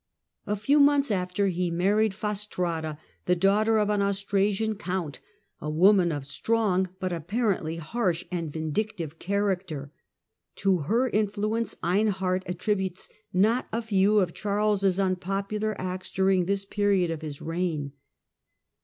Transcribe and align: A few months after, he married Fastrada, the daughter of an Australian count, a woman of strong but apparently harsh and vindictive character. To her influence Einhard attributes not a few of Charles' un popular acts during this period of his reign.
A 0.47 0.55
few 0.55 0.79
months 0.79 1.11
after, 1.11 1.45
he 1.49 1.69
married 1.69 2.15
Fastrada, 2.15 2.97
the 3.27 3.35
daughter 3.35 3.77
of 3.77 3.91
an 3.91 4.01
Australian 4.01 4.73
count, 4.73 5.19
a 5.59 5.69
woman 5.69 6.11
of 6.11 6.25
strong 6.25 6.89
but 6.99 7.13
apparently 7.13 7.75
harsh 7.75 8.25
and 8.31 8.51
vindictive 8.51 9.19
character. 9.19 9.91
To 10.55 10.79
her 10.79 11.07
influence 11.07 11.75
Einhard 11.83 12.41
attributes 12.47 13.09
not 13.31 13.67
a 13.71 13.83
few 13.83 14.17
of 14.17 14.33
Charles' 14.33 14.97
un 14.97 15.17
popular 15.17 15.75
acts 15.79 16.09
during 16.09 16.45
this 16.47 16.65
period 16.65 17.11
of 17.11 17.21
his 17.21 17.39
reign. 17.39 17.91